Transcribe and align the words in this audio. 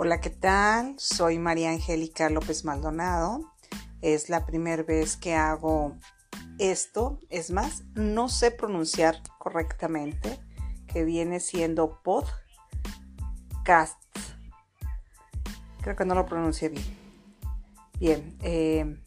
Hola, 0.00 0.20
¿qué 0.20 0.30
tal? 0.30 0.94
Soy 0.96 1.40
María 1.40 1.70
Angélica 1.70 2.30
López 2.30 2.64
Maldonado. 2.64 3.52
Es 4.00 4.28
la 4.28 4.46
primera 4.46 4.84
vez 4.84 5.16
que 5.16 5.34
hago 5.34 5.96
esto. 6.60 7.18
Es 7.30 7.50
más, 7.50 7.82
no 7.94 8.28
sé 8.28 8.52
pronunciar 8.52 9.20
correctamente, 9.38 10.38
que 10.86 11.02
viene 11.02 11.40
siendo 11.40 12.00
podcast. 12.04 14.00
Creo 15.80 15.96
que 15.96 16.04
no 16.04 16.14
lo 16.14 16.26
pronuncié 16.26 16.68
bien. 16.68 16.98
Bien, 17.98 18.38
eh, 18.42 19.02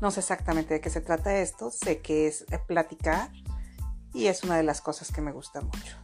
no 0.00 0.12
sé 0.12 0.20
exactamente 0.20 0.74
de 0.74 0.80
qué 0.80 0.90
se 0.90 1.00
trata 1.00 1.38
esto. 1.38 1.72
Sé 1.72 2.00
que 2.00 2.28
es 2.28 2.46
platicar 2.68 3.32
y 4.14 4.26
es 4.26 4.44
una 4.44 4.56
de 4.56 4.62
las 4.62 4.80
cosas 4.80 5.10
que 5.10 5.22
me 5.22 5.32
gusta 5.32 5.60
mucho. 5.60 5.96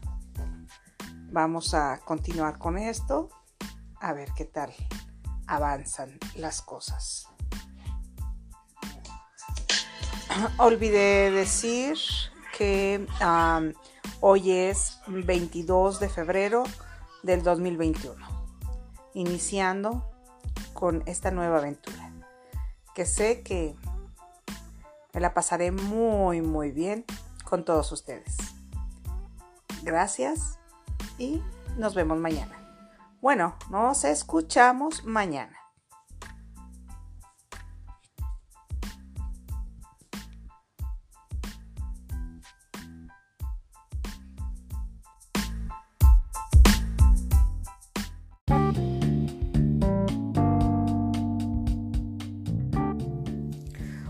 Vamos 1.30 1.74
a 1.74 2.00
continuar 2.04 2.58
con 2.58 2.76
esto 2.76 3.28
a 4.00 4.12
ver 4.12 4.30
qué 4.36 4.44
tal 4.44 4.72
avanzan 5.46 6.18
las 6.36 6.62
cosas. 6.62 7.26
Olvidé 10.58 11.30
decir 11.30 11.96
que 12.56 13.06
hoy 14.20 14.50
es 14.50 14.98
22 15.06 16.00
de 16.00 16.08
febrero 16.08 16.64
del 17.22 17.42
2021, 17.42 18.26
iniciando 19.14 20.10
con 20.74 21.02
esta 21.06 21.30
nueva 21.30 21.58
aventura, 21.58 22.12
que 22.94 23.06
sé 23.06 23.42
que 23.42 23.74
me 25.12 25.20
la 25.20 25.34
pasaré 25.34 25.72
muy, 25.72 26.42
muy 26.42 26.70
bien 26.70 27.04
con 27.44 27.64
todos 27.64 27.90
ustedes. 27.92 28.36
Gracias 29.82 30.58
y 31.16 31.42
nos 31.76 31.94
vemos 31.94 32.18
mañana. 32.18 32.57
Bueno, 33.20 33.56
nos 33.68 34.04
escuchamos 34.04 35.04
mañana. 35.04 35.58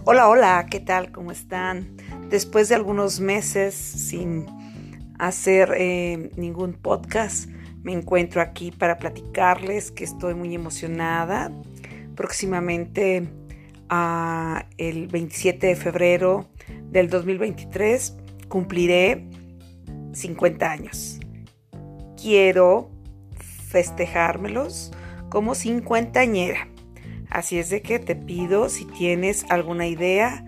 Hola, 0.05 0.29
hola, 0.29 0.67
¿qué 0.71 0.81
tal? 0.81 1.13
¿Cómo 1.13 1.33
están? 1.33 1.97
Después 2.29 2.69
de 2.69 2.75
algunos 2.75 3.21
meses 3.21 3.75
sin 3.75 4.47
hacer 5.19 5.73
eh, 5.79 6.31
ningún 6.37 6.75
podcast, 6.75 7.49
me 7.83 7.93
encuentro 7.93 8.41
aquí 8.41 8.71
para 8.71 8.99
platicarles 8.99 9.91
que 9.91 10.05
estoy 10.05 10.35
muy 10.35 10.55
emocionada. 10.55 11.53
Próximamente, 12.15 13.29
el 14.77 15.07
27 15.07 15.67
de 15.69 15.77
febrero 15.77 16.49
del 16.91 17.09
2023, 17.09 18.17
cumpliré 18.49 19.27
50 20.13 20.71
años. 20.71 21.21
Quiero 22.21 22.91
festejármelos 23.69 24.91
como 25.29 25.55
cincuentañera. 25.55 26.69
Así 27.31 27.59
es 27.59 27.71
de 27.71 27.83
que 27.83 27.99
te 27.99 28.17
pido 28.17 28.69
si 28.69 28.87
tienes 28.87 29.45
alguna 29.51 29.87
idea 29.87 30.45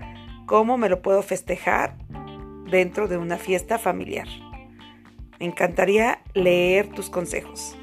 cómo 0.46 0.78
me 0.78 0.88
lo 0.88 1.02
puedo 1.02 1.22
festejar 1.22 1.96
dentro 2.70 3.06
de 3.06 3.18
una 3.18 3.36
fiesta 3.36 3.78
familiar. 3.78 4.26
Me 5.40 5.46
encantaría 5.46 6.22
leer 6.34 6.90
tus 6.90 7.08
consejos. 7.08 7.74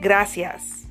Gracias. 0.00 0.82